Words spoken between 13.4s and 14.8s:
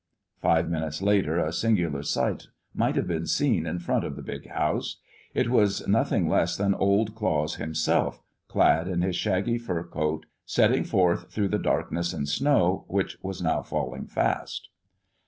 now falling fast.